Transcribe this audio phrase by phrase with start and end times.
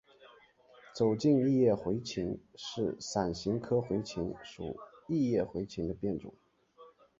[0.95, 4.75] 走茎异叶茴芹是伞形科茴芹属
[5.07, 6.33] 异叶茴芹的变种。